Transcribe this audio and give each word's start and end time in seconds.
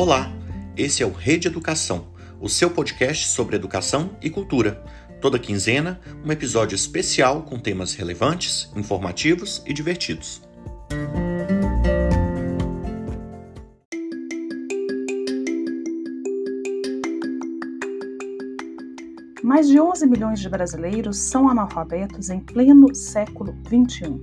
Olá, 0.00 0.30
esse 0.76 1.02
é 1.02 1.06
o 1.06 1.10
Rede 1.10 1.48
Educação, 1.48 2.06
o 2.40 2.48
seu 2.48 2.70
podcast 2.70 3.26
sobre 3.26 3.56
educação 3.56 4.16
e 4.22 4.30
cultura. 4.30 4.80
Toda 5.20 5.40
quinzena, 5.40 6.00
um 6.24 6.30
episódio 6.30 6.76
especial 6.76 7.42
com 7.42 7.58
temas 7.58 7.94
relevantes, 7.94 8.70
informativos 8.76 9.60
e 9.66 9.72
divertidos. 9.74 10.40
Mais 19.42 19.66
de 19.66 19.80
11 19.80 20.06
milhões 20.06 20.38
de 20.38 20.48
brasileiros 20.48 21.18
são 21.18 21.48
analfabetos 21.48 22.30
em 22.30 22.38
pleno 22.38 22.94
século 22.94 23.52
XXI. 23.66 24.20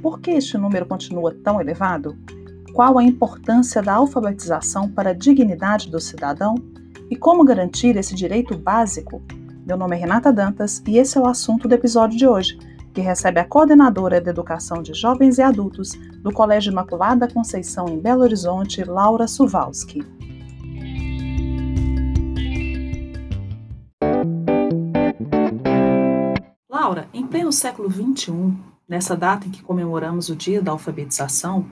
Por 0.00 0.20
que 0.20 0.30
este 0.30 0.56
número 0.56 0.86
continua 0.86 1.34
tão 1.34 1.60
elevado? 1.60 2.16
Qual 2.72 2.98
a 2.98 3.02
importância 3.02 3.82
da 3.82 3.94
alfabetização 3.94 4.88
para 4.88 5.10
a 5.10 5.12
dignidade 5.12 5.90
do 5.90 6.00
cidadão? 6.00 6.54
E 7.10 7.16
como 7.16 7.44
garantir 7.44 7.96
esse 7.96 8.14
direito 8.14 8.56
básico? 8.56 9.20
Meu 9.66 9.76
nome 9.76 9.96
é 9.96 9.98
Renata 9.98 10.32
Dantas 10.32 10.80
e 10.86 10.96
esse 10.96 11.18
é 11.18 11.20
o 11.20 11.26
assunto 11.26 11.66
do 11.66 11.74
episódio 11.74 12.16
de 12.16 12.28
hoje, 12.28 12.56
que 12.94 13.00
recebe 13.00 13.40
a 13.40 13.44
coordenadora 13.44 14.20
de 14.20 14.30
educação 14.30 14.82
de 14.82 14.94
jovens 14.94 15.38
e 15.38 15.42
adultos 15.42 15.90
do 16.22 16.32
Colégio 16.32 16.70
Imaculada 16.70 17.28
Conceição 17.28 17.88
em 17.88 17.98
Belo 17.98 18.22
Horizonte, 18.22 18.84
Laura 18.84 19.26
Suvalski. 19.26 20.04
Laura, 26.68 27.08
em 27.12 27.26
pleno 27.26 27.52
século 27.52 27.90
XXI, 27.90 28.54
nessa 28.88 29.16
data 29.16 29.48
em 29.48 29.50
que 29.50 29.62
comemoramos 29.62 30.28
o 30.28 30.36
Dia 30.36 30.62
da 30.62 30.70
Alfabetização, 30.72 31.66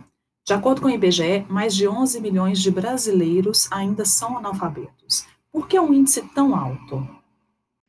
de 0.48 0.54
acordo 0.54 0.80
com 0.80 0.88
o 0.88 0.90
IBGE, 0.90 1.44
mais 1.46 1.76
de 1.76 1.86
11 1.86 2.22
milhões 2.22 2.62
de 2.62 2.70
brasileiros 2.70 3.70
ainda 3.70 4.06
são 4.06 4.38
analfabetos. 4.38 5.26
Por 5.52 5.68
que 5.68 5.78
um 5.78 5.92
índice 5.92 6.22
tão 6.34 6.56
alto? 6.56 7.06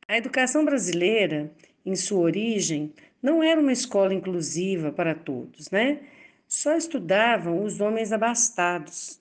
A 0.06 0.18
educação 0.18 0.62
brasileira, 0.62 1.50
em 1.86 1.96
sua 1.96 2.20
origem, 2.20 2.92
não 3.22 3.42
era 3.42 3.58
uma 3.58 3.72
escola 3.72 4.12
inclusiva 4.12 4.92
para 4.92 5.14
todos, 5.14 5.70
né? 5.70 6.00
Só 6.46 6.76
estudavam 6.76 7.64
os 7.64 7.80
homens 7.80 8.12
abastados. 8.12 9.18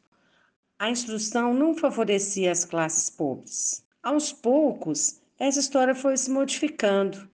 A 0.78 0.90
instrução 0.90 1.54
não 1.54 1.74
favorecia 1.74 2.52
as 2.52 2.66
classes 2.66 3.10
pobres. 3.10 3.86
Aos 4.04 4.34
poucos, 4.34 5.22
essa 5.40 5.62
história 5.62 5.96
foi 5.96 6.18
se 6.18 6.30
modificando. 6.30 7.30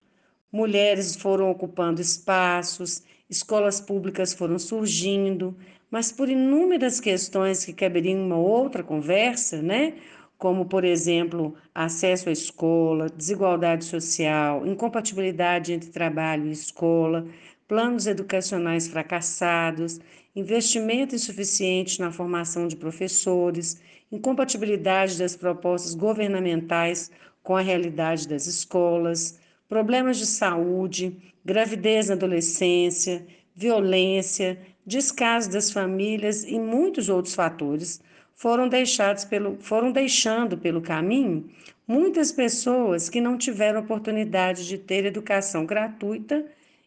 Mulheres 0.51 1.15
foram 1.15 1.51
ocupando 1.51 2.01
espaços, 2.01 3.03
escolas 3.29 3.79
públicas 3.79 4.33
foram 4.33 4.57
surgindo, 4.57 5.55
mas 5.91 6.11
por 6.11 6.29
inúmeras 6.29 7.01
questões 7.01 7.65
que 7.65 7.73
caberiam 7.73 8.25
uma 8.25 8.37
outra 8.37 8.81
conversa, 8.81 9.61
né? 9.61 9.95
Como, 10.37 10.65
por 10.65 10.85
exemplo, 10.85 11.53
acesso 11.75 12.29
à 12.29 12.31
escola, 12.31 13.09
desigualdade 13.09 13.85
social, 13.85 14.65
incompatibilidade 14.65 15.73
entre 15.73 15.89
trabalho 15.89 16.47
e 16.47 16.51
escola, 16.51 17.27
planos 17.67 18.07
educacionais 18.07 18.87
fracassados, 18.87 19.99
investimento 20.35 21.13
insuficiente 21.13 21.99
na 21.99 22.11
formação 22.11 22.67
de 22.67 22.77
professores, 22.77 23.81
incompatibilidade 24.11 25.19
das 25.19 25.35
propostas 25.35 25.93
governamentais 25.93 27.11
com 27.43 27.55
a 27.55 27.61
realidade 27.61 28.27
das 28.27 28.47
escolas, 28.47 29.39
problemas 29.67 30.17
de 30.17 30.25
saúde, 30.25 31.17
gravidez 31.43 32.07
na 32.07 32.15
adolescência, 32.15 33.25
violência, 33.55 34.57
descaso 34.85 35.49
das 35.51 35.71
famílias 35.71 36.43
e 36.43 36.59
muitos 36.59 37.09
outros 37.09 37.35
fatores 37.35 38.01
foram 38.35 38.67
deixados 38.67 39.23
pelo 39.23 39.57
foram 39.59 39.91
deixando 39.91 40.57
pelo 40.57 40.81
caminho 40.81 41.49
muitas 41.87 42.31
pessoas 42.31 43.09
que 43.09 43.21
não 43.21 43.37
tiveram 43.37 43.81
oportunidade 43.81 44.67
de 44.67 44.77
ter 44.77 45.05
educação 45.05 45.65
gratuita 45.65 46.45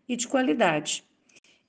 e 0.08 0.16
de 0.16 0.26
qualidade. 0.26 1.04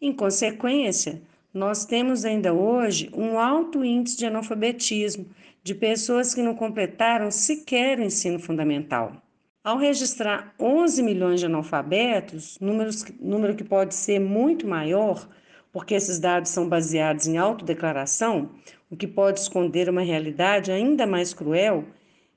Em 0.02 0.14
consequência, 0.14 1.22
nós 1.54 1.86
temos 1.86 2.26
ainda 2.26 2.54
hoje 2.54 3.10
um 3.14 3.40
alto 3.40 3.84
índice 3.84 4.18
de 4.18 4.26
analfabetismo 4.26 5.26
de 5.64 5.74
pessoas 5.74 6.34
que 6.34 6.42
não 6.42 6.54
completaram 6.54 7.32
sequer 7.32 8.00
o 8.00 8.04
ensino 8.04 8.40
fundamental. 8.40 9.22
Ao 9.64 9.78
registrar 9.78 10.54
11 10.60 11.02
milhões 11.02 11.40
de 11.40 11.48
analfabetos, 11.48 12.60
números, 12.60 13.04
número 13.20 13.56
que 13.56 13.64
pode 13.64 13.96
ser 13.96 14.20
muito 14.20 14.68
maior, 14.68 15.28
porque 15.76 15.94
esses 15.94 16.20
dados 16.20 16.52
são 16.52 16.70
baseados 16.70 17.28
em 17.28 17.36
autodeclaração, 17.36 18.50
o 18.90 18.96
que 18.96 19.06
pode 19.06 19.42
esconder 19.42 19.90
uma 19.90 20.00
realidade 20.00 20.72
ainda 20.72 21.06
mais 21.06 21.34
cruel, 21.34 21.84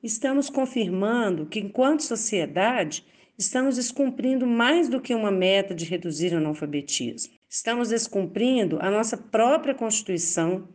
estamos 0.02 0.50
confirmando 0.50 1.46
que, 1.46 1.60
enquanto 1.60 2.02
sociedade, 2.02 3.06
estamos 3.38 3.76
descumprindo 3.76 4.44
mais 4.44 4.88
do 4.88 5.00
que 5.00 5.14
uma 5.14 5.30
meta 5.30 5.72
de 5.72 5.84
reduzir 5.84 6.34
o 6.34 6.38
analfabetismo. 6.38 7.32
Estamos 7.48 7.90
descumprindo 7.90 8.76
a 8.80 8.90
nossa 8.90 9.16
própria 9.16 9.72
Constituição, 9.72 10.66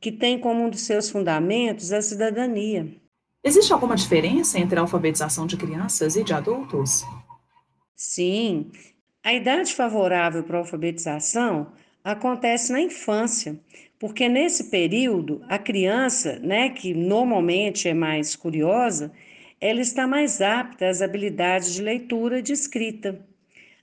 que 0.00 0.12
tem 0.12 0.38
como 0.38 0.62
um 0.62 0.70
dos 0.70 0.82
seus 0.82 1.10
fundamentos 1.10 1.92
a 1.92 2.00
cidadania. 2.00 2.86
Existe 3.42 3.72
alguma 3.72 3.96
diferença 3.96 4.60
entre 4.60 4.78
a 4.78 4.82
alfabetização 4.82 5.44
de 5.44 5.56
crianças 5.56 6.14
e 6.14 6.22
de 6.22 6.32
adultos? 6.32 7.04
Sim. 7.96 8.70
A 9.24 9.34
idade 9.34 9.74
favorável 9.74 10.44
para 10.44 10.58
a 10.58 10.60
alfabetização 10.60 11.72
acontece 12.04 12.72
na 12.72 12.80
infância, 12.80 13.58
porque 13.98 14.28
nesse 14.28 14.64
período 14.64 15.42
a 15.48 15.58
criança, 15.58 16.38
né, 16.40 16.70
que 16.70 16.92
normalmente 16.92 17.88
é 17.88 17.94
mais 17.94 18.34
curiosa, 18.34 19.12
ela 19.60 19.80
está 19.80 20.06
mais 20.06 20.40
apta 20.40 20.88
às 20.88 21.00
habilidades 21.00 21.74
de 21.74 21.82
leitura 21.82 22.40
e 22.40 22.42
de 22.42 22.52
escrita. 22.52 23.24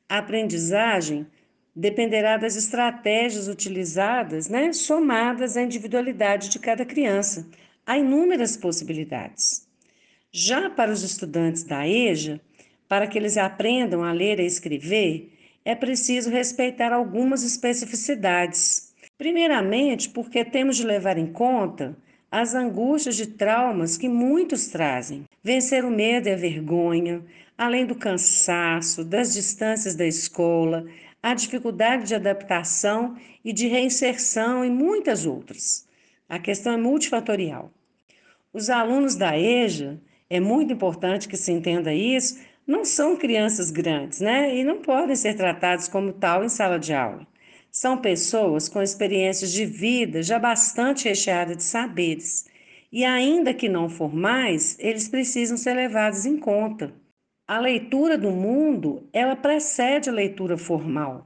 A 0.09 0.17
aprendizagem 0.17 1.25
dependerá 1.73 2.35
das 2.35 2.57
estratégias 2.57 3.47
utilizadas, 3.47 4.49
né, 4.49 4.73
somadas 4.73 5.55
à 5.55 5.61
individualidade 5.61 6.49
de 6.49 6.59
cada 6.59 6.83
criança. 6.83 7.47
Há 7.85 7.97
inúmeras 7.97 8.57
possibilidades. 8.57 9.65
Já 10.31 10.69
para 10.69 10.91
os 10.91 11.01
estudantes 11.01 11.63
da 11.63 11.87
EJA, 11.87 12.41
para 12.87 13.07
que 13.07 13.17
eles 13.17 13.37
aprendam 13.37 14.03
a 14.03 14.11
ler 14.11 14.39
e 14.39 14.45
escrever, 14.45 15.31
é 15.69 15.75
preciso 15.75 16.31
respeitar 16.31 16.91
algumas 16.91 17.43
especificidades. 17.43 18.91
Primeiramente, 19.19 20.09
porque 20.09 20.43
temos 20.43 20.77
de 20.77 20.83
levar 20.83 21.15
em 21.15 21.27
conta 21.27 21.95
as 22.31 22.55
angústias 22.55 23.15
de 23.15 23.27
traumas 23.27 23.95
que 23.95 24.09
muitos 24.09 24.69
trazem. 24.69 25.25
Vencer 25.43 25.85
o 25.85 25.91
medo 25.91 26.27
e 26.27 26.33
a 26.33 26.35
vergonha, 26.35 27.23
além 27.55 27.85
do 27.85 27.93
cansaço, 27.93 29.05
das 29.05 29.31
distâncias 29.31 29.93
da 29.93 30.07
escola, 30.07 30.87
a 31.21 31.35
dificuldade 31.35 32.07
de 32.07 32.15
adaptação 32.15 33.15
e 33.45 33.53
de 33.53 33.67
reinserção 33.67 34.65
e 34.65 34.71
muitas 34.71 35.27
outras. 35.27 35.87
A 36.27 36.39
questão 36.39 36.73
é 36.73 36.77
multifatorial. 36.77 37.71
Os 38.51 38.71
alunos 38.71 39.15
da 39.15 39.37
EJA, 39.37 40.01
é 40.31 40.39
muito 40.39 40.73
importante 40.73 41.27
que 41.27 41.37
se 41.37 41.51
entenda 41.51 41.93
isso, 41.93 42.39
não 42.69 42.85
são 42.85 43.17
crianças 43.17 43.71
grandes, 43.71 44.21
né? 44.21 44.55
E 44.55 44.63
não 44.63 44.77
podem 44.77 45.15
ser 45.15 45.33
tratados 45.33 45.87
como 45.87 46.13
tal 46.13 46.43
em 46.45 46.49
sala 46.49 46.77
de 46.77 46.93
aula. 46.93 47.25
São 47.71 47.97
pessoas 47.97 48.69
com 48.69 48.79
experiências 48.79 49.51
de 49.51 49.65
vida 49.65 50.21
já 50.21 50.37
bastante 50.37 51.09
recheadas 51.09 51.57
de 51.57 51.63
saberes. 51.63 52.47
E 52.91 53.03
ainda 53.03 53.55
que 53.55 53.67
não 53.67 53.89
formais, 53.89 54.77
eles 54.79 55.07
precisam 55.07 55.57
ser 55.57 55.73
levados 55.73 56.27
em 56.27 56.37
conta. 56.37 56.93
A 57.47 57.59
leitura 57.59 58.15
do 58.19 58.29
mundo, 58.29 59.09
ela 59.11 59.35
precede 59.35 60.07
a 60.07 60.13
leitura 60.13 60.55
formal. 60.55 61.25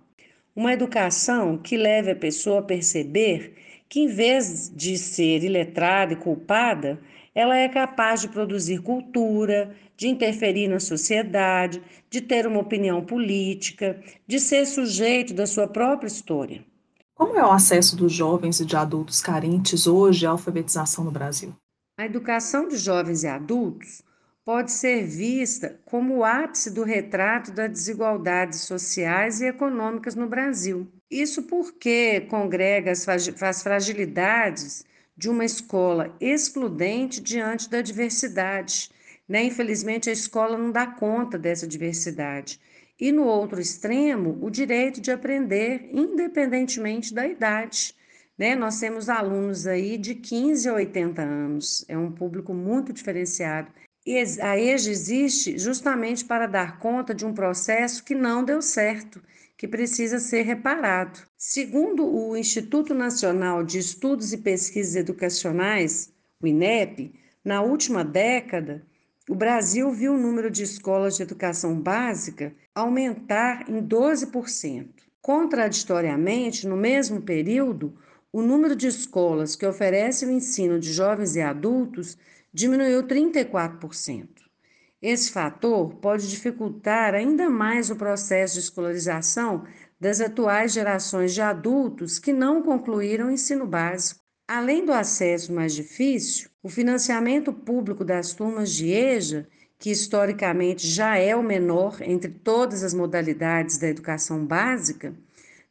Uma 0.56 0.72
educação 0.72 1.58
que 1.58 1.76
leve 1.76 2.12
a 2.12 2.16
pessoa 2.16 2.60
a 2.60 2.64
perceber 2.64 3.54
que, 3.94 4.00
em 4.00 4.08
vez 4.08 4.72
de 4.76 4.98
ser 4.98 5.44
iletrada 5.44 6.14
e 6.14 6.16
culpada, 6.16 7.00
ela 7.36 7.56
é 7.56 7.70
capaz 7.70 8.22
de 8.22 8.28
produzir 8.28 8.82
cultura, 8.82 9.76
de 9.96 10.08
interferir 10.08 10.68
na 10.68 10.80
sociedade, 10.80 11.80
de 12.10 12.20
ter 12.20 12.48
uma 12.48 12.60
opinião 12.60 13.06
política, 13.06 14.02
de 14.26 14.40
ser 14.40 14.66
sujeito 14.66 15.32
da 15.32 15.46
sua 15.46 15.68
própria 15.68 16.08
história. 16.08 16.66
Como 17.14 17.38
é 17.38 17.46
o 17.46 17.52
acesso 17.52 17.96
dos 17.96 18.12
jovens 18.12 18.60
e 18.60 18.66
de 18.66 18.76
adultos 18.76 19.22
carentes 19.22 19.86
hoje 19.86 20.26
à 20.26 20.32
alfabetização 20.32 21.04
no 21.04 21.12
Brasil? 21.12 21.54
A 21.96 22.08
educação 22.08 22.68
de 22.68 22.78
jovens 22.78 23.22
e 23.22 23.28
adultos 23.28 24.02
pode 24.44 24.72
ser 24.72 25.06
vista 25.06 25.80
como 25.86 26.18
o 26.18 26.24
ápice 26.24 26.72
do 26.72 26.82
retrato 26.84 27.52
das 27.52 27.70
desigualdades 27.70 28.62
sociais 28.62 29.40
e 29.40 29.46
econômicas 29.46 30.16
no 30.16 30.26
Brasil. 30.28 30.88
Isso 31.14 31.44
porque 31.44 32.22
congrega 32.22 32.92
as 32.92 33.62
fragilidades 33.62 34.84
de 35.16 35.30
uma 35.30 35.46
escola 35.46 36.16
excludente 36.20 37.22
diante 37.22 37.70
da 37.70 37.82
diversidade. 37.82 38.90
Né? 39.30 39.44
Infelizmente, 39.44 40.10
a 40.10 40.14
escola 40.14 40.58
não 40.58 40.72
dá 40.72 40.88
conta 40.88 41.38
dessa 41.38 41.68
diversidade. 41.68 42.60
E 43.00 43.12
no 43.12 43.26
outro 43.26 43.62
extremo, 43.62 44.40
o 44.42 44.50
direito 44.50 45.00
de 45.00 45.12
aprender, 45.12 45.88
independentemente 45.94 47.14
da 47.14 47.28
idade. 47.28 47.94
né? 48.36 48.56
Nós 48.56 48.80
temos 48.80 49.08
alunos 49.08 49.68
aí 49.68 50.00
de 50.00 50.16
15 50.16 50.68
a 50.68 50.74
80 50.74 51.22
anos, 51.22 51.86
é 51.88 51.96
um 51.96 52.12
público 52.12 52.56
muito 52.56 52.92
diferenciado. 52.92 53.72
A 54.42 54.58
EJA 54.58 54.90
existe 54.90 55.60
justamente 55.60 56.26
para 56.26 56.48
dar 56.48 56.80
conta 56.80 57.14
de 57.14 57.24
um 57.24 57.36
processo 57.36 58.04
que 58.04 58.16
não 58.16 58.44
deu 58.44 58.64
certo, 58.64 59.22
que 59.64 59.68
precisa 59.70 60.20
ser 60.20 60.42
reparado. 60.42 61.22
Segundo 61.38 62.06
o 62.06 62.36
Instituto 62.36 62.94
Nacional 62.94 63.64
de 63.64 63.80
Estudos 63.80 64.34
e 64.34 64.38
Pesquisas 64.40 64.98
Educacionais, 64.98 66.12
o 66.42 66.46
INEP, 66.46 67.14
na 67.46 67.62
última 67.62 68.04
década, 68.04 68.86
o 69.30 69.34
Brasil 69.34 69.90
viu 69.90 70.16
o 70.16 70.18
número 70.18 70.52
de 70.52 70.64
escolas 70.64 71.16
de 71.16 71.24
educação 71.24 71.80
básica 71.80 72.54
aumentar 72.76 73.70
em 73.70 73.82
12%. 73.82 74.90
Contraditoriamente, 75.22 76.68
no 76.68 76.76
mesmo 76.76 77.22
período, 77.22 77.98
o 78.34 78.42
número 78.42 78.76
de 78.76 78.88
escolas 78.88 79.56
que 79.56 79.66
oferecem 79.66 80.28
o 80.28 80.32
ensino 80.34 80.78
de 80.78 80.92
jovens 80.92 81.38
e 81.38 81.42
adultos 81.42 82.18
diminuiu 82.54 83.02
34%. 83.04 84.43
Esse 85.04 85.32
fator 85.32 85.96
pode 85.96 86.30
dificultar 86.30 87.14
ainda 87.14 87.50
mais 87.50 87.90
o 87.90 87.96
processo 87.98 88.54
de 88.54 88.62
escolarização 88.62 89.66
das 90.00 90.22
atuais 90.22 90.72
gerações 90.72 91.34
de 91.34 91.42
adultos 91.42 92.18
que 92.18 92.32
não 92.32 92.64
concluíram 92.64 93.28
o 93.28 93.32
ensino 93.32 93.68
básico. 93.68 94.22
Além 94.48 94.86
do 94.86 94.94
acesso 94.94 95.52
mais 95.52 95.74
difícil, 95.74 96.50
o 96.64 96.70
financiamento 96.70 97.52
público 97.52 98.06
das 98.06 98.32
turmas 98.32 98.72
de 98.72 98.94
EJA, 98.94 99.46
que 99.78 99.92
historicamente 99.92 100.88
já 100.88 101.18
é 101.18 101.36
o 101.36 101.44
menor 101.44 101.98
entre 102.02 102.32
todas 102.32 102.82
as 102.82 102.94
modalidades 102.94 103.78
da 103.78 103.90
educação 103.90 104.46
básica, 104.46 105.14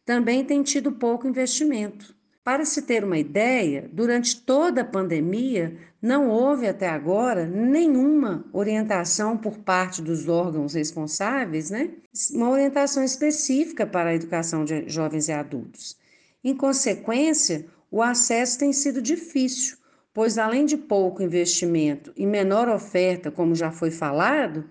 também 0.05 0.45
tem 0.45 0.63
tido 0.63 0.93
pouco 0.93 1.27
investimento. 1.27 2.15
Para 2.45 2.65
se 2.65 2.83
ter 2.83 3.05
uma 3.05 3.19
ideia, 3.19 3.89
durante 3.93 4.41
toda 4.41 4.81
a 4.81 4.85
pandemia, 4.85 5.77
não 6.01 6.29
houve 6.29 6.67
até 6.67 6.89
agora 6.89 7.47
nenhuma 7.47 8.45
orientação 8.53 9.39
por 9.39 9.59
parte 9.59 10.03
dos 10.03 10.29
órgãos 10.29 10.75
responsáveis, 10.75 11.71
né? 11.71 11.91
Uma 12.33 12.51
orientação 12.51 13.05
específica 13.05 13.87
para 13.87 14.11
a 14.11 14.15
educação 14.15 14.65
de 14.65 14.89
jovens 14.89 15.29
e 15.29 15.33
adultos. 15.33 15.97
Em 16.43 16.57
consequência, 16.57 17.65
o 17.89 18.03
acesso 18.03 18.59
tem 18.59 18.73
sido 18.73 19.01
difícil, 19.01 19.77
pois 20.13 20.37
além 20.37 20.67
de 20.67 20.77
pouco 20.77 21.23
investimento 21.23 22.13
e 22.17 22.27
menor 22.27 22.69
oferta, 22.69 23.31
como 23.31 23.55
já 23.55 23.71
foi 23.71 23.93
falado, 23.93 24.65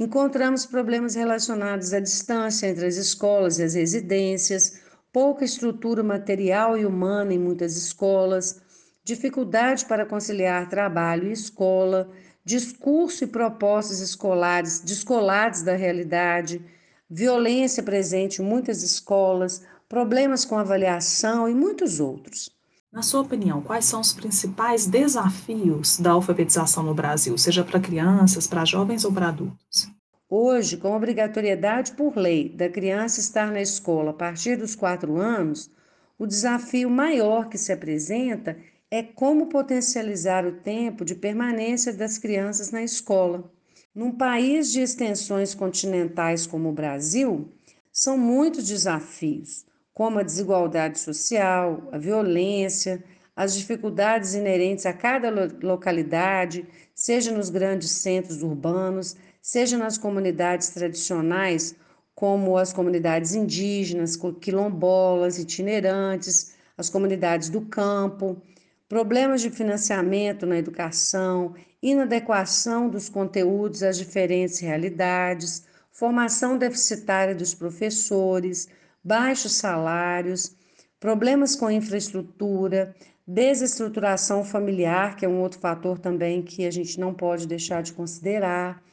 encontramos 0.00 0.64
problemas 0.64 1.14
relacionados 1.14 1.92
à 1.92 2.00
distância 2.00 2.68
entre 2.68 2.86
as 2.86 2.96
escolas 2.96 3.58
e 3.58 3.64
as 3.64 3.74
residências, 3.74 4.87
pouca 5.12 5.44
estrutura 5.44 6.02
material 6.02 6.76
e 6.76 6.84
humana 6.84 7.32
em 7.32 7.38
muitas 7.38 7.76
escolas, 7.76 8.60
dificuldade 9.04 9.86
para 9.86 10.06
conciliar 10.06 10.68
trabalho 10.68 11.28
e 11.28 11.32
escola, 11.32 12.10
discurso 12.44 13.24
e 13.24 13.26
propostas 13.26 14.00
escolares 14.00 14.80
descolados 14.80 15.62
da 15.62 15.74
realidade, 15.74 16.64
violência 17.08 17.82
presente 17.82 18.42
em 18.42 18.44
muitas 18.44 18.82
escolas, 18.82 19.62
problemas 19.88 20.44
com 20.44 20.58
avaliação 20.58 21.48
e 21.48 21.54
muitos 21.54 22.00
outros. 22.00 22.50
Na 22.92 23.02
sua 23.02 23.20
opinião, 23.20 23.60
quais 23.60 23.84
são 23.84 24.00
os 24.00 24.12
principais 24.12 24.86
desafios 24.86 25.98
da 25.98 26.12
alfabetização 26.12 26.82
no 26.82 26.94
Brasil, 26.94 27.36
seja 27.36 27.62
para 27.62 27.80
crianças, 27.80 28.46
para 28.46 28.64
jovens 28.64 29.04
ou 29.04 29.12
para 29.12 29.28
adultos? 29.28 29.90
Hoje, 30.30 30.76
com 30.76 30.94
obrigatoriedade 30.94 31.92
por 31.92 32.14
lei 32.14 32.50
da 32.50 32.68
criança 32.68 33.18
estar 33.18 33.50
na 33.50 33.62
escola 33.62 34.10
a 34.10 34.14
partir 34.14 34.56
dos 34.56 34.74
quatro 34.74 35.16
anos, 35.16 35.70
o 36.18 36.26
desafio 36.26 36.90
maior 36.90 37.48
que 37.48 37.56
se 37.56 37.72
apresenta 37.72 38.54
é 38.90 39.02
como 39.02 39.46
potencializar 39.46 40.44
o 40.44 40.60
tempo 40.60 41.02
de 41.02 41.14
permanência 41.14 41.94
das 41.94 42.18
crianças 42.18 42.70
na 42.70 42.82
escola. 42.82 43.50
Num 43.94 44.12
país 44.12 44.70
de 44.70 44.82
extensões 44.82 45.54
continentais 45.54 46.46
como 46.46 46.68
o 46.68 46.74
Brasil, 46.74 47.50
são 47.90 48.18
muitos 48.18 48.66
desafios, 48.68 49.64
como 49.94 50.18
a 50.18 50.22
desigualdade 50.22 50.98
social, 50.98 51.88
a 51.90 51.96
violência, 51.96 53.02
as 53.34 53.54
dificuldades 53.56 54.34
inerentes 54.34 54.84
a 54.84 54.92
cada 54.92 55.30
localidade, 55.62 56.66
seja 56.94 57.32
nos 57.32 57.48
grandes 57.48 57.90
centros 57.92 58.42
urbanos, 58.42 59.16
seja 59.48 59.78
nas 59.78 59.96
comunidades 59.96 60.68
tradicionais, 60.68 61.74
como 62.14 62.58
as 62.58 62.70
comunidades 62.70 63.34
indígenas, 63.34 64.14
quilombolas, 64.42 65.38
itinerantes, 65.38 66.52
as 66.76 66.90
comunidades 66.90 67.48
do 67.48 67.62
campo, 67.62 68.42
problemas 68.86 69.40
de 69.40 69.48
financiamento 69.48 70.44
na 70.44 70.58
educação, 70.58 71.54
inadequação 71.82 72.90
dos 72.90 73.08
conteúdos 73.08 73.82
às 73.82 73.96
diferentes 73.96 74.58
realidades, 74.58 75.64
formação 75.90 76.58
deficitária 76.58 77.34
dos 77.34 77.54
professores, 77.54 78.68
baixos 79.02 79.52
salários, 79.52 80.54
problemas 81.00 81.56
com 81.56 81.70
infraestrutura, 81.70 82.94
desestruturação 83.26 84.44
familiar, 84.44 85.16
que 85.16 85.24
é 85.24 85.28
um 85.28 85.40
outro 85.40 85.58
fator 85.58 85.98
também 85.98 86.42
que 86.42 86.66
a 86.66 86.70
gente 86.70 87.00
não 87.00 87.14
pode 87.14 87.46
deixar 87.46 87.82
de 87.82 87.94
considerar, 87.94 88.86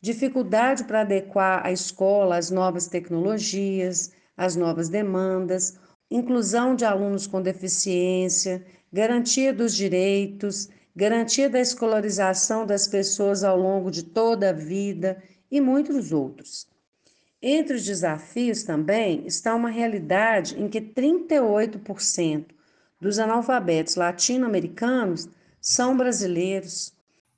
dificuldade 0.00 0.84
para 0.84 1.02
adequar 1.02 1.64
a 1.64 1.72
escola 1.72 2.36
às 2.36 2.50
novas 2.50 2.86
tecnologias, 2.86 4.12
às 4.36 4.56
novas 4.56 4.88
demandas, 4.88 5.78
inclusão 6.10 6.74
de 6.74 6.84
alunos 6.84 7.26
com 7.26 7.42
deficiência, 7.42 8.64
garantia 8.92 9.52
dos 9.52 9.74
direitos, 9.74 10.68
garantia 10.94 11.48
da 11.48 11.60
escolarização 11.60 12.66
das 12.66 12.88
pessoas 12.88 13.44
ao 13.44 13.58
longo 13.58 13.90
de 13.90 14.02
toda 14.02 14.50
a 14.50 14.52
vida 14.52 15.22
e 15.50 15.60
muitos 15.60 16.12
outros. 16.12 16.66
Entre 17.42 17.76
os 17.76 17.84
desafios 17.84 18.62
também 18.64 19.26
está 19.26 19.54
uma 19.54 19.70
realidade 19.70 20.60
em 20.60 20.68
que 20.68 20.80
38% 20.80 22.46
dos 23.00 23.18
analfabetos 23.18 23.94
latino-americanos 23.94 25.28
são 25.60 25.96
brasileiros. 25.96 26.92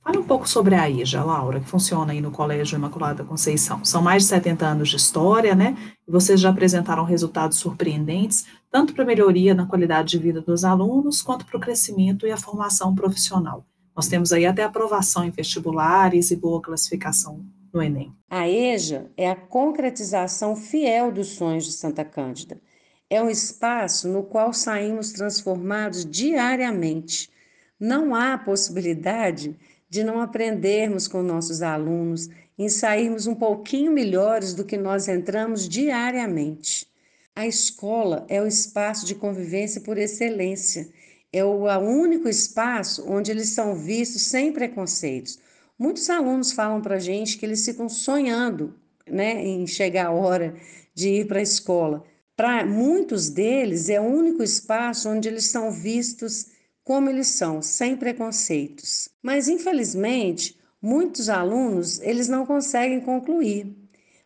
Fale 0.04 0.19
um 0.19 0.25
pouco 0.25 0.49
sobre 0.49 0.75
a 0.75 0.90
IJA, 0.90 1.22
Laura, 1.22 1.60
que 1.60 1.69
funciona 1.69 2.12
aí 2.12 2.20
no 2.20 2.32
Colégio 2.32 2.75
Imaculada 2.76 3.22
Conceição. 3.22 3.84
São 3.84 4.02
mais 4.02 4.25
de 4.25 4.31
70 4.31 4.66
anos 4.66 4.88
de 4.88 4.96
história, 4.96 5.54
né? 5.54 5.76
E 6.06 6.10
vocês 6.10 6.40
já 6.40 6.50
apresentaram 6.50 7.04
resultados 7.04 7.58
surpreendentes, 7.58 8.44
tanto 8.69 8.94
para 8.94 9.04
a 9.04 9.06
melhoria 9.06 9.54
na 9.54 9.64
qualidade 9.64 10.10
de 10.10 10.19
vida 10.19 10.40
dos 10.40 10.64
alunos, 10.64 11.22
quanto 11.22 11.46
para 11.46 11.56
o 11.56 11.60
crescimento 11.60 12.26
e 12.26 12.32
a 12.32 12.37
formação 12.37 12.93
profissional. 12.96 13.65
Nós 13.94 14.08
temos 14.08 14.32
aí 14.32 14.44
até 14.44 14.65
aprovação 14.65 15.24
em 15.24 15.31
vestibulares 15.31 16.32
e 16.32 16.36
boa 16.36 16.60
classificação 16.60 17.44
no 17.72 17.81
Enem. 17.81 18.12
A 18.29 18.48
EJA 18.48 19.08
é 19.17 19.31
a 19.31 19.36
concretização 19.36 20.56
fiel 20.56 21.12
dos 21.12 21.29
sonhos 21.29 21.65
de 21.65 21.72
Santa 21.72 22.05
Cândida. 22.05 22.60
É 23.08 23.22
um 23.22 23.31
espaço 23.31 24.08
no 24.08 24.24
qual 24.24 24.53
saímos 24.53 25.12
transformados 25.12 26.05
diariamente. 26.05 27.31
Não 27.79 28.15
há 28.15 28.36
possibilidade 28.36 29.56
de 29.93 30.03
não 30.03 30.22
aprendermos 30.22 31.06
com 31.06 31.22
nossos 31.22 31.61
alunos, 31.61 32.31
em 32.58 32.67
sairmos 32.67 33.27
um 33.27 33.34
pouquinho 33.34 33.93
melhores 33.93 34.55
do 34.55 34.65
que 34.65 34.79
nós 34.79 35.06
entramos 35.06 35.69
diariamente. 35.69 36.89
A 37.37 37.46
escola 37.46 38.25
é 38.27 38.41
o 38.41 38.46
espaço 38.46 39.05
de 39.05 39.15
convivência 39.15 39.82
por 39.82 39.99
excelência, 39.99 40.89
é 41.31 41.44
o 41.44 41.58
único 41.81 42.27
espaço 42.27 43.05
onde 43.06 43.31
eles 43.31 43.51
são 43.51 43.75
vistos 43.75 44.22
sem 44.22 44.51
preconceitos. 44.51 45.39
Muitos 45.79 46.08
alunos 46.08 46.53
falam 46.53 46.81
para 46.81 46.96
a 46.96 46.99
gente 46.99 47.37
que 47.37 47.44
eles 47.44 47.63
ficam 47.63 47.87
sonhando 47.87 48.75
né, 49.06 49.44
em 49.44 49.67
chegar 49.67 50.06
a 50.06 50.11
hora 50.11 50.55
de 50.94 51.11
ir 51.11 51.27
para 51.27 51.39
a 51.39 51.43
escola. 51.43 52.03
Para 52.34 52.65
muitos 52.65 53.29
deles, 53.29 53.91
é 53.91 54.01
o 54.01 54.05
único 54.05 54.43
espaço 54.43 55.11
onde 55.11 55.29
eles 55.29 55.44
são 55.44 55.70
vistos 55.70 56.46
como 56.84 57.08
eles 57.08 57.29
são, 57.29 57.62
sem 57.62 57.96
preconceitos. 57.96 59.08
Mas 59.22 59.48
infelizmente, 59.48 60.58
muitos 60.81 61.29
alunos, 61.29 62.01
eles 62.01 62.29
não 62.29 62.44
conseguem 62.44 63.01
concluir. 63.01 63.74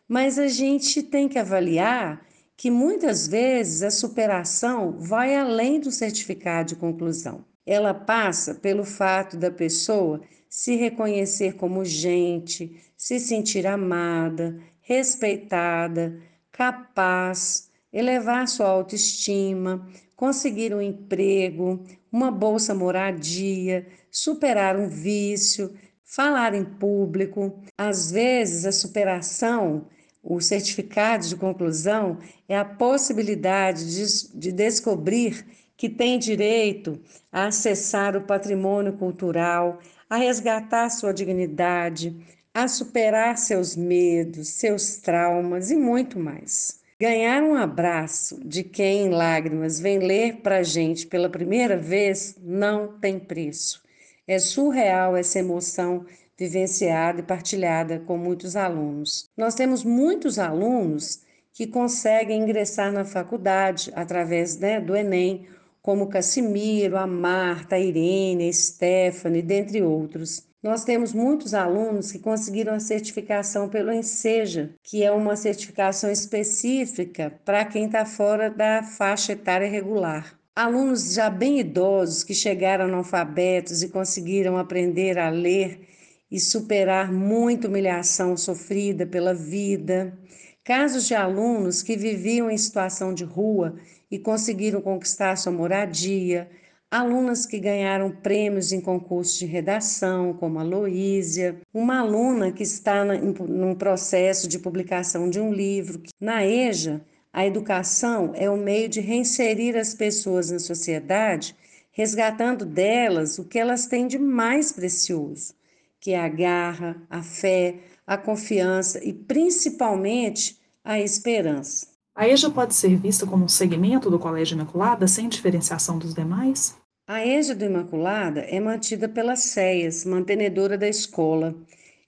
Mas 0.07 0.39
a 0.39 0.47
gente 0.47 1.03
tem 1.03 1.27
que 1.27 1.37
avaliar 1.37 2.25
que 2.55 2.71
muitas 2.71 3.27
vezes 3.27 3.83
a 3.83 3.91
superação 3.91 4.97
vai 4.99 5.35
além 5.35 5.79
do 5.79 5.91
certificado 5.91 6.69
de 6.69 6.75
conclusão. 6.75 7.45
Ela 7.65 7.93
passa 7.93 8.55
pelo 8.55 8.83
fato 8.83 9.37
da 9.37 9.51
pessoa 9.51 10.21
se 10.49 10.75
reconhecer 10.75 11.53
como 11.53 11.85
gente, 11.85 12.81
se 12.95 13.19
sentir 13.19 13.67
amada, 13.67 14.57
respeitada, 14.81 16.19
capaz, 16.51 17.69
elevar 17.93 18.47
sua 18.47 18.67
autoestima, 18.67 19.87
conseguir 20.17 20.73
um 20.73 20.81
emprego, 20.81 21.85
uma 22.11 22.31
bolsa 22.31 22.73
moradia, 22.73 23.85
superar 24.11 24.75
um 24.75 24.89
vício, 24.89 25.73
falar 26.03 26.55
em 26.55 26.65
público. 26.65 27.61
Às 27.77 28.11
vezes, 28.11 28.65
a 28.65 28.71
superação, 28.71 29.85
o 30.23 30.41
certificado 30.41 31.27
de 31.27 31.35
conclusão, 31.35 32.17
é 32.49 32.57
a 32.57 32.65
possibilidade 32.65 33.95
de, 33.95 34.33
de 34.33 34.51
descobrir 34.51 35.45
que 35.77 35.87
têm 35.87 36.17
direito 36.17 36.99
a 37.31 37.45
acessar 37.45 38.17
o 38.17 38.23
patrimônio 38.23 38.93
cultural, 38.93 39.79
a 40.09 40.17
resgatar 40.17 40.89
sua 40.89 41.13
dignidade, 41.13 42.17
a 42.51 42.67
superar 42.67 43.37
seus 43.37 43.75
medos, 43.75 44.47
seus 44.47 44.97
traumas 44.97 45.69
e 45.69 45.75
muito 45.75 46.17
mais. 46.17 46.81
Ganhar 46.99 47.43
um 47.43 47.53
abraço 47.53 48.39
de 48.43 48.63
quem 48.63 49.05
em 49.05 49.09
lágrimas 49.09 49.79
vem 49.79 49.99
ler 49.99 50.37
para 50.37 50.63
gente 50.63 51.05
pela 51.05 51.29
primeira 51.29 51.77
vez 51.77 52.35
não 52.41 52.97
tem 52.99 53.19
preço. 53.19 53.83
É 54.27 54.39
surreal 54.39 55.15
essa 55.15 55.37
emoção 55.37 56.07
vivenciada 56.35 57.19
e 57.19 57.23
partilhada 57.23 57.99
com 57.99 58.17
muitos 58.17 58.55
alunos. 58.55 59.29
Nós 59.37 59.53
temos 59.53 59.83
muitos 59.83 60.39
alunos 60.39 61.21
que 61.53 61.67
conseguem 61.67 62.41
ingressar 62.41 62.91
na 62.91 63.05
faculdade 63.05 63.91
através 63.93 64.57
né, 64.57 64.81
do 64.81 64.95
Enem 64.95 65.45
como 65.83 66.09
Cassimiro, 66.09 66.97
a 66.97 67.05
Marta, 67.05 67.75
a 67.75 67.79
Irene, 67.79 68.49
a 68.49 68.53
Stephanie, 68.53 69.43
dentre 69.43 69.83
outros. 69.83 70.46
Nós 70.61 70.83
temos 70.83 71.13
muitos 71.13 71.53
alunos 71.53 72.11
que 72.11 72.17
conseguiram 72.17 72.73
a 72.73 72.79
certificação 72.79 73.69
pelo 73.69 73.91
Enseja, 73.91 74.73
que 74.81 75.03
é 75.03 75.11
uma 75.11 75.35
certificação 75.35 76.11
específica 76.11 77.39
para 77.45 77.63
quem 77.63 77.85
está 77.85 78.05
fora 78.05 78.49
da 78.49 78.81
faixa 78.81 79.33
etária 79.33 79.69
regular. 79.69 80.37
Alunos 80.55 81.13
já 81.13 81.29
bem 81.29 81.59
idosos 81.59 82.23
que 82.23 82.33
chegaram 82.33 82.85
analfabetos 82.85 83.83
e 83.83 83.89
conseguiram 83.89 84.57
aprender 84.57 85.19
a 85.19 85.29
ler 85.29 85.87
e 86.31 86.39
superar 86.39 87.13
muita 87.13 87.67
humilhação 87.67 88.35
sofrida 88.35 89.05
pela 89.05 89.35
vida. 89.35 90.17
Casos 90.63 91.07
de 91.07 91.13
alunos 91.13 91.83
que 91.83 91.95
viviam 91.95 92.49
em 92.49 92.57
situação 92.57 93.13
de 93.13 93.23
rua 93.23 93.75
e 94.09 94.17
conseguiram 94.17 94.81
conquistar 94.81 95.35
sua 95.35 95.51
moradia, 95.51 96.49
alunas 96.89 97.45
que 97.45 97.59
ganharam 97.59 98.09
prêmios 98.09 98.71
em 98.71 98.79
concursos 98.79 99.37
de 99.37 99.45
redação, 99.45 100.33
como 100.33 100.59
a 100.59 100.63
Loísia, 100.63 101.59
uma 101.73 101.99
aluna 101.99 102.51
que 102.51 102.63
está 102.63 103.05
em 103.15 103.33
num 103.47 103.75
processo 103.75 104.47
de 104.47 104.57
publicação 104.57 105.29
de 105.29 105.39
um 105.39 105.51
livro. 105.51 106.01
Na 106.19 106.45
EJA, 106.45 107.01
a 107.31 107.45
educação 107.45 108.31
é 108.35 108.49
o 108.49 108.57
meio 108.57 108.87
de 108.89 109.01
reinserir 109.01 109.75
as 109.75 109.93
pessoas 109.93 110.49
na 110.49 110.59
sociedade, 110.59 111.55
resgatando 111.91 112.65
delas 112.65 113.37
o 113.37 113.45
que 113.45 113.59
elas 113.59 113.85
têm 113.85 114.07
de 114.07 114.17
mais 114.17 114.71
precioso, 114.71 115.53
que 115.99 116.11
é 116.11 116.19
a 116.19 116.29
garra, 116.29 117.01
a 117.09 117.21
fé, 117.21 117.75
a 118.05 118.17
confiança 118.17 119.03
e 119.03 119.11
principalmente 119.11 120.57
a 120.83 120.99
esperança. 120.99 121.96
A 122.17 122.27
EJA 122.27 122.49
pode 122.49 122.73
ser 122.73 122.95
vista 122.95 123.27
como 123.27 123.45
um 123.45 123.47
segmento 123.47 124.09
do 124.09 124.17
Colégio 124.17 124.55
Imaculada 124.55 125.07
sem 125.07 125.29
diferenciação 125.29 125.99
dos 125.99 126.15
demais? 126.15 126.75
A 127.05 127.23
EJA 127.23 127.53
do 127.53 127.65
Imaculada 127.65 128.39
é 128.39 128.59
mantida 128.59 129.07
pelas 129.07 129.41
CEAS, 129.41 130.03
mantenedora 130.03 130.79
da 130.79 130.87
escola. 130.87 131.53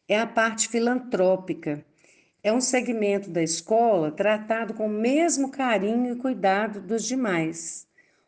É 0.08 0.20
a 0.20 0.26
parte 0.26 0.68
filantrópica. 0.68 1.86
É 2.42 2.52
um 2.52 2.60
segmento 2.60 3.30
da 3.30 3.44
escola 3.44 4.10
tratado 4.10 4.74
com 4.74 4.88
o 4.88 4.90
mesmo 4.90 5.52
carinho 5.52 6.12
e 6.12 6.16
cuidado 6.16 6.82
dos 6.82 7.04
demais. 7.04 7.86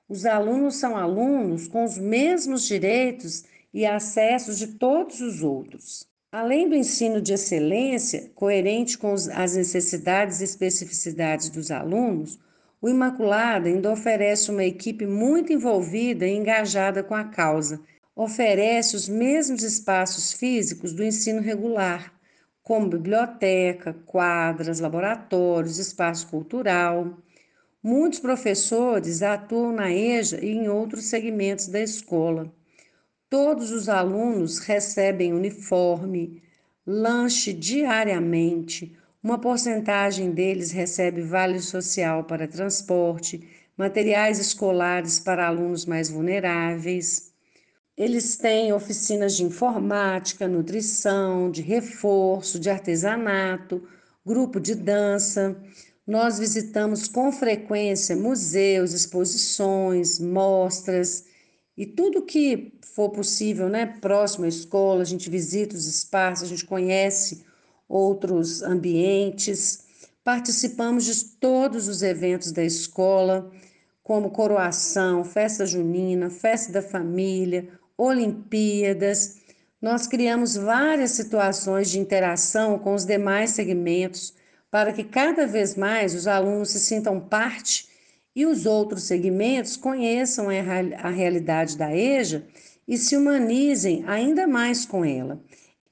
Os 0.08 0.24
alunos 0.28 0.76
são 0.76 0.96
alunos 0.96 1.68
com 1.68 1.84
os 1.84 1.98
mesmos 1.98 2.68
direitos 2.68 3.44
e 3.74 3.88
acessos 3.88 4.60
de 4.60 4.68
todos 4.68 5.20
os 5.20 5.42
outros. 5.42 6.11
Além 6.32 6.70
do 6.70 6.76
ensino 6.76 7.20
de 7.20 7.34
excelência, 7.34 8.32
coerente 8.34 8.98
com 8.98 9.14
as 9.14 9.54
necessidades 9.54 10.40
e 10.40 10.46
especificidades 10.46 11.50
dos 11.50 11.70
alunos, 11.70 12.40
o 12.82 12.88
Imaculada 12.88 13.68
ainda 13.68 13.92
oferece 13.92 14.50
uma 14.50 14.64
equipe 14.64 15.06
muito 15.06 15.52
envolvida 15.52 16.26
e 16.26 16.34
engajada 16.34 17.04
com 17.04 17.14
a 17.14 17.26
causa. 17.26 17.82
Oferece 18.16 18.96
os 18.96 19.10
mesmos 19.10 19.62
espaços 19.62 20.32
físicos 20.32 20.94
do 20.94 21.04
ensino 21.04 21.42
regular, 21.42 22.14
como 22.64 22.88
biblioteca, 22.88 23.94
quadras, 24.06 24.80
laboratórios, 24.80 25.80
espaço 25.80 26.28
cultural. 26.28 27.18
Muitos 27.84 28.20
professores 28.20 29.22
atuam 29.22 29.74
na 29.74 29.92
EJA 29.92 30.40
e 30.42 30.52
em 30.52 30.70
outros 30.70 31.08
segmentos 31.08 31.68
da 31.68 31.82
escola. 31.82 32.50
Todos 33.32 33.72
os 33.72 33.88
alunos 33.88 34.60
recebem 34.60 35.32
uniforme, 35.32 36.44
lanche 36.86 37.54
diariamente, 37.54 38.94
uma 39.24 39.40
porcentagem 39.40 40.32
deles 40.32 40.72
recebe 40.72 41.22
vale 41.22 41.62
social 41.62 42.26
para 42.26 42.46
transporte, 42.46 43.48
materiais 43.78 44.38
escolares 44.38 45.18
para 45.18 45.48
alunos 45.48 45.86
mais 45.86 46.10
vulneráveis. 46.10 47.32
Eles 47.96 48.36
têm 48.36 48.74
oficinas 48.74 49.38
de 49.38 49.46
informática, 49.46 50.46
nutrição, 50.46 51.50
de 51.50 51.62
reforço, 51.62 52.60
de 52.60 52.70
artesanato, 52.70 53.82
grupo 54.26 54.60
de 54.60 54.76
dança. 54.76 55.56
Nós 56.06 56.38
visitamos 56.38 57.08
com 57.08 57.32
frequência 57.32 58.14
museus, 58.14 58.92
exposições, 58.92 60.20
mostras 60.20 61.31
e 61.78 61.86
tudo 61.86 62.26
que 62.26 62.74
for 62.82 63.10
possível, 63.10 63.70
né, 63.70 63.86
próximo 63.86 64.46
à 64.46 64.48
escola, 64.48 65.02
a 65.02 65.06
gente 65.06 65.30
visita 65.30 65.76
os 65.76 65.88
espaços, 65.88 66.44
a 66.44 66.48
gente 66.48 66.66
conhece 66.66 67.46
outros 67.88 68.62
ambientes, 68.62 69.86
participamos 70.24 71.06
de 71.06 71.26
todos 71.40 71.88
os 71.88 72.02
eventos 72.04 72.52
da 72.52 72.64
escola, 72.64 73.52
como 74.04 74.32
coroação, 74.32 75.24
festa 75.24 75.66
junina, 75.66 76.30
festa 76.30 76.72
da 76.72 76.82
família, 76.82 77.70
Olimpíadas. 77.98 79.38
Nós 79.82 80.08
criamos 80.08 80.56
várias 80.56 81.12
situações 81.12 81.90
de 81.90 82.00
interação 82.00 82.78
com 82.80 82.94
os 82.94 83.06
demais 83.06 83.52
segmentos 83.52 84.34
para 84.70 84.94
que 84.94 85.04
cada 85.04 85.46
vez 85.46 85.76
mais 85.76 86.16
os 86.16 86.28
alunos 86.28 86.72
se 86.72 86.80
sintam 86.80 87.20
parte 87.20 87.91
e 88.36 88.46
os 88.46 88.66
outros 88.66 89.04
segmentos 89.04 89.76
conheçam 89.76 90.48
a 90.50 91.10
realidade 91.10 91.78
da 91.78 91.96
EJA 91.96 92.44
e 92.88 92.98
se 92.98 93.16
humanizem 93.16 94.04
ainda 94.08 94.48
mais 94.48 94.86
com 94.86 95.04
ela. 95.04 95.42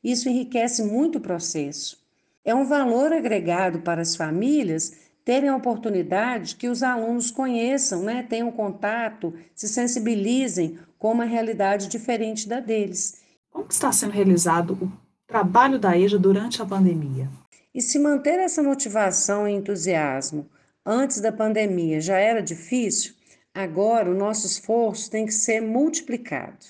Isso 0.04 0.30
enriquece 0.30 0.84
muito 0.84 1.18
o 1.18 1.22
processo. 1.22 2.00
É 2.44 2.56
um 2.56 2.66
valor 2.66 3.12
agregado 3.12 3.80
para 3.80 4.02
as 4.02 4.16
famílias 4.16 4.94
terem 5.26 5.50
a 5.50 5.56
oportunidade 5.56 6.56
que 6.56 6.70
os 6.70 6.82
alunos 6.82 7.30
conheçam, 7.30 8.02
né, 8.02 8.26
tenham 8.28 8.52
contato, 8.52 9.34
se 9.54 9.68
sensibilizem 9.68 10.80
com 10.98 11.12
uma 11.12 11.26
realidade 11.26 11.88
diferente 11.88 12.48
da 12.48 12.60
deles. 12.60 13.22
Como 13.52 13.68
está 13.70 13.92
sendo 13.92 14.12
realizado 14.12 14.74
o 14.82 14.92
trabalho 15.28 15.78
da 15.78 15.98
EJA 15.98 16.18
durante 16.18 16.62
a 16.62 16.66
pandemia? 16.66 17.30
E 17.76 17.82
se 17.82 18.00
manter 18.00 18.40
essa 18.40 18.64
motivação 18.64 19.48
e 19.48 19.52
entusiasmo 19.52 20.50
antes 20.86 21.22
da 21.22 21.32
pandemia 21.32 22.02
já 22.02 22.18
era 22.18 22.42
difícil, 22.42 23.14
agora 23.54 24.10
o 24.10 24.16
nosso 24.16 24.48
esforço 24.48 25.10
tem 25.10 25.26
que 25.26 25.34
ser 25.34 25.62
multiplicado. 25.62 26.66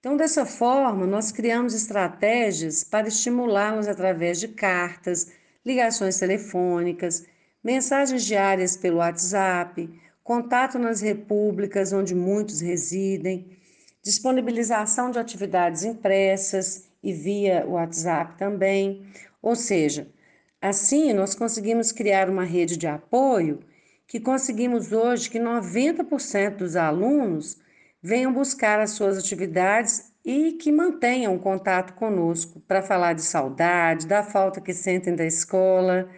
Então, 0.00 0.16
dessa 0.16 0.44
forma, 0.44 1.06
nós 1.06 1.30
criamos 1.30 1.74
estratégias 1.74 2.82
para 2.82 3.06
estimulá-los 3.06 3.86
através 3.86 4.40
de 4.40 4.48
cartas, 4.48 5.30
ligações 5.64 6.18
telefônicas, 6.18 7.24
mensagens 7.62 8.24
diárias 8.24 8.76
pelo 8.76 8.96
WhatsApp, 8.96 9.88
contato 10.24 10.78
nas 10.78 11.00
repúblicas 11.00 11.92
onde 11.92 12.14
muitos 12.14 12.60
residem, 12.60 13.56
disponibilização 14.02 15.10
de 15.10 15.18
atividades 15.18 15.84
impressas 15.84 16.88
e 17.02 17.12
via 17.12 17.64
WhatsApp 17.66 18.36
também. 18.36 19.06
Ou 19.40 19.54
seja, 19.54 20.08
assim 20.62 21.12
nós 21.12 21.34
conseguimos 21.34 21.92
criar 21.92 22.30
uma 22.30 22.44
rede 22.44 22.76
de 22.76 22.86
apoio 22.86 23.60
que 24.06 24.20
conseguimos 24.20 24.92
hoje 24.92 25.28
que 25.28 25.38
90% 25.38 26.56
dos 26.56 26.76
alunos 26.76 27.58
venham 28.02 28.32
buscar 28.32 28.80
as 28.80 28.90
suas 28.90 29.18
atividades 29.18 30.12
e 30.24 30.52
que 30.52 30.70
mantenham 30.70 31.38
contato 31.38 31.94
conosco 31.94 32.60
para 32.60 32.82
falar 32.82 33.14
de 33.14 33.22
saudade, 33.22 34.06
da 34.06 34.22
falta 34.22 34.60
que 34.60 34.72
sentem 34.72 35.14
da 35.16 35.24
escola. 35.24 36.08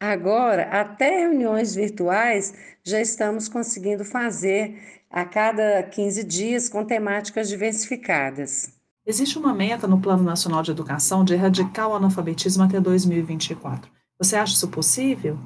Agora, 0.00 0.64
até 0.64 1.20
reuniões 1.20 1.74
virtuais 1.74 2.52
já 2.82 3.00
estamos 3.00 3.48
conseguindo 3.48 4.04
fazer 4.04 4.76
a 5.10 5.24
cada 5.24 5.82
15 5.84 6.24
dias 6.24 6.68
com 6.68 6.84
temáticas 6.84 7.48
diversificadas. 7.48 8.73
Existe 9.06 9.38
uma 9.38 9.52
meta 9.52 9.86
no 9.86 10.00
Plano 10.00 10.22
Nacional 10.22 10.62
de 10.62 10.70
Educação 10.70 11.22
de 11.24 11.34
erradicar 11.34 11.90
o 11.90 11.94
analfabetismo 11.94 12.62
até 12.62 12.80
2024. 12.80 13.90
Você 14.18 14.34
acha 14.34 14.54
isso 14.54 14.68
possível? 14.68 15.38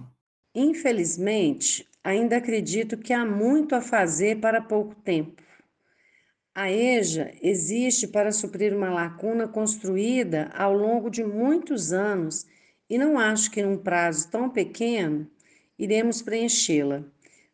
Infelizmente, 0.55 1.85
ainda 2.05 2.37
acredito 2.37 2.97
que 2.97 3.13
há 3.13 3.25
muito 3.25 3.75
a 3.75 3.81
fazer 3.81 4.39
para 4.39 4.63
pouco 4.63 4.95
tempo. 4.95 5.43
A 6.55 6.71
EJA 6.71 7.33
existe 7.43 8.07
para 8.07 8.31
suprir 8.31 8.73
uma 8.73 8.91
lacuna 8.91 9.49
construída 9.49 10.51
ao 10.57 10.73
longo 10.73 11.11
de 11.11 11.25
muitos 11.25 11.93
anos 11.93 12.47
e 12.89 12.97
não 12.97 13.19
acho 13.19 13.51
que 13.51 13.63
num 13.63 13.77
prazo 13.77 14.31
tão 14.31 14.49
pequeno 14.49 15.29
iremos 15.77 16.23
preenchê-la. 16.23 17.03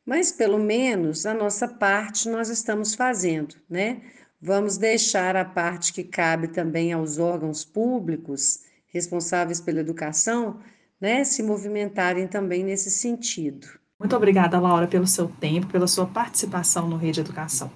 Mas 0.05 0.31
pelo 0.31 0.59
menos 0.59 1.25
a 1.25 1.33
nossa 1.33 1.67
parte 1.67 2.29
nós 2.29 2.51
estamos 2.51 2.95
fazendo, 2.95 3.57
né? 3.71 4.03
Vamos 4.41 4.77
deixar 4.77 5.37
a 5.37 5.45
parte 5.45 5.93
que 5.93 6.05
cabe 6.05 6.49
também 6.49 6.93
aos 6.93 7.19
órgãos 7.19 7.65
públicos 7.65 8.61
responsáveis 8.87 9.61
pela 9.61 9.81
educação, 9.81 10.61
né, 11.01 11.25
se 11.25 11.43
movimentarem 11.43 12.29
também 12.29 12.63
nesse 12.63 12.91
sentido. 12.91 13.67
Muito 13.99 14.15
obrigada, 14.15 14.61
Laura, 14.61 14.87
pelo 14.87 15.07
seu 15.07 15.29
tempo, 15.29 15.67
pela 15.69 15.87
sua 15.87 16.07
participação 16.07 16.89
no 16.89 16.97
Rede 16.97 17.21
Educação. 17.21 17.71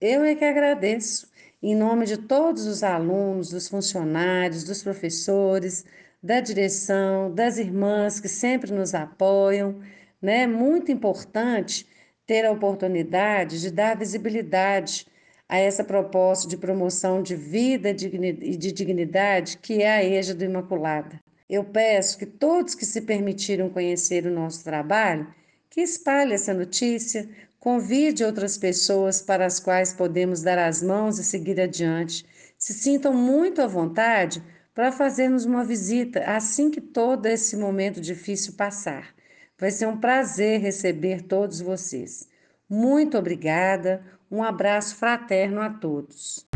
Eu 0.00 0.22
é 0.22 0.34
que 0.34 0.44
agradeço, 0.44 1.28
em 1.62 1.74
nome 1.74 2.06
de 2.06 2.16
todos 2.16 2.66
os 2.66 2.82
alunos, 2.82 3.50
dos 3.50 3.68
funcionários, 3.68 4.64
dos 4.64 4.82
professores, 4.82 5.84
da 6.22 6.40
direção, 6.40 7.32
das 7.34 7.58
irmãs 7.58 8.20
que 8.20 8.28
sempre 8.28 8.72
nos 8.72 8.94
apoiam, 8.94 9.80
né? 10.20 10.46
Muito 10.46 10.92
importante 10.92 11.86
ter 12.26 12.44
a 12.44 12.52
oportunidade 12.52 13.60
de 13.60 13.70
dar 13.70 13.96
visibilidade 13.96 15.06
a 15.52 15.58
essa 15.58 15.84
proposta 15.84 16.48
de 16.48 16.56
promoção 16.56 17.22
de 17.22 17.36
vida 17.36 17.90
e 17.90 18.56
de 18.56 18.72
dignidade 18.72 19.58
que 19.58 19.82
é 19.82 19.90
a 19.90 20.04
EJA 20.04 20.34
do 20.34 20.44
Imaculada. 20.44 21.20
Eu 21.48 21.62
peço 21.62 22.18
que 22.18 22.24
todos 22.26 22.74
que 22.74 22.86
se 22.86 23.02
permitiram 23.02 23.68
conhecer 23.68 24.26
o 24.26 24.30
nosso 24.30 24.64
trabalho, 24.64 25.26
que 25.68 25.80
espalhe 25.80 26.32
essa 26.32 26.54
notícia, 26.54 27.28
Convide 27.62 28.24
outras 28.24 28.58
pessoas 28.58 29.22
para 29.22 29.46
as 29.46 29.60
quais 29.60 29.92
podemos 29.92 30.42
dar 30.42 30.58
as 30.58 30.82
mãos 30.82 31.16
e 31.20 31.22
seguir 31.22 31.60
adiante. 31.60 32.26
Se 32.58 32.74
sintam 32.74 33.14
muito 33.14 33.62
à 33.62 33.68
vontade 33.68 34.42
para 34.74 34.90
fazermos 34.90 35.44
uma 35.44 35.62
visita 35.62 36.24
assim 36.24 36.72
que 36.72 36.80
todo 36.80 37.26
esse 37.26 37.56
momento 37.56 38.00
difícil 38.00 38.54
passar. 38.54 39.14
Vai 39.56 39.70
ser 39.70 39.86
um 39.86 39.96
prazer 39.96 40.60
receber 40.60 41.22
todos 41.22 41.60
vocês. 41.60 42.28
Muito 42.68 43.16
obrigada, 43.16 44.04
um 44.32 44.42
abraço 44.42 44.96
fraterno 44.96 45.60
a 45.60 45.68
todos. 45.68 46.48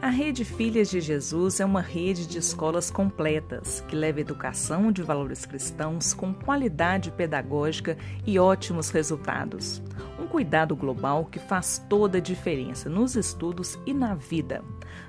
A 0.00 0.10
Rede 0.10 0.44
Filhas 0.44 0.88
de 0.88 1.00
Jesus 1.00 1.58
é 1.58 1.64
uma 1.64 1.80
rede 1.80 2.24
de 2.28 2.38
escolas 2.38 2.88
completas 2.88 3.80
que 3.88 3.96
leva 3.96 4.20
educação 4.20 4.92
de 4.92 5.02
valores 5.02 5.44
cristãos 5.44 6.14
com 6.14 6.32
qualidade 6.32 7.10
pedagógica 7.10 7.98
e 8.24 8.38
ótimos 8.38 8.90
resultados. 8.90 9.82
Um 10.20 10.28
cuidado 10.28 10.76
global 10.76 11.24
que 11.24 11.40
faz 11.40 11.84
toda 11.90 12.18
a 12.18 12.20
diferença 12.20 12.88
nos 12.88 13.16
estudos 13.16 13.76
e 13.84 13.92
na 13.92 14.14
vida. 14.14 14.62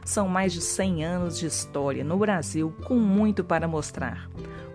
São 0.03 0.27
mais 0.27 0.53
de 0.53 0.61
100 0.61 1.05
anos 1.05 1.37
de 1.37 1.45
história 1.45 2.03
no 2.03 2.17
Brasil 2.17 2.73
com 2.83 2.95
muito 2.95 3.43
para 3.43 3.67
mostrar. 3.67 4.27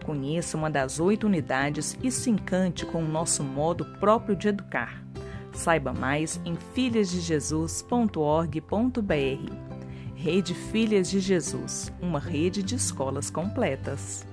Conheça 0.04 0.56
uma 0.56 0.70
das 0.70 1.00
oito 1.00 1.26
unidades 1.26 1.98
e 2.02 2.10
se 2.10 2.28
encante 2.28 2.84
com 2.84 3.02
o 3.02 3.08
nosso 3.08 3.42
modo 3.42 3.86
próprio 3.98 4.36
de 4.36 4.48
educar. 4.48 5.02
Saiba 5.50 5.94
mais 5.94 6.38
em 6.44 6.56
filhasdejesus.org.br. 6.74 9.52
Rede 10.14 10.54
Filhas 10.54 11.08
de 11.08 11.20
Jesus, 11.20 11.90
uma 12.02 12.18
rede 12.18 12.62
de 12.62 12.74
escolas 12.74 13.30
completas. 13.30 14.26